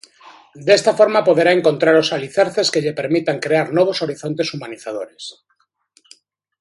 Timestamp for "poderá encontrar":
1.27-1.95